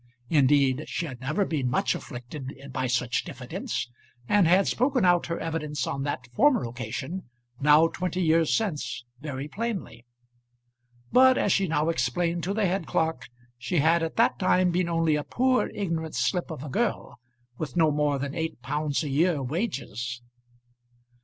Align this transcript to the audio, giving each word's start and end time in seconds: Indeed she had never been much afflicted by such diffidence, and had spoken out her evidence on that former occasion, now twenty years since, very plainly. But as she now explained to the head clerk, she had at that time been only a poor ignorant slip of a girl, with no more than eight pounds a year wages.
Indeed 0.31 0.85
she 0.89 1.05
had 1.05 1.21
never 1.21 1.45
been 1.45 1.69
much 1.69 1.93
afflicted 1.93 2.59
by 2.73 2.87
such 2.87 3.23
diffidence, 3.23 3.87
and 4.27 4.47
had 4.47 4.67
spoken 4.67 5.05
out 5.05 5.27
her 5.27 5.39
evidence 5.39 5.85
on 5.85 6.01
that 6.05 6.25
former 6.33 6.63
occasion, 6.63 7.29
now 7.59 7.87
twenty 7.87 8.19
years 8.23 8.51
since, 8.51 9.05
very 9.19 9.47
plainly. 9.47 10.03
But 11.11 11.37
as 11.37 11.51
she 11.53 11.67
now 11.67 11.89
explained 11.89 12.41
to 12.45 12.53
the 12.55 12.65
head 12.65 12.87
clerk, 12.87 13.27
she 13.59 13.77
had 13.77 14.01
at 14.01 14.15
that 14.15 14.39
time 14.39 14.71
been 14.71 14.89
only 14.89 15.15
a 15.15 15.23
poor 15.23 15.67
ignorant 15.67 16.15
slip 16.15 16.49
of 16.49 16.63
a 16.63 16.69
girl, 16.69 17.19
with 17.59 17.77
no 17.77 17.91
more 17.91 18.17
than 18.17 18.33
eight 18.33 18.59
pounds 18.63 19.03
a 19.03 19.09
year 19.09 19.43
wages. 19.43 20.23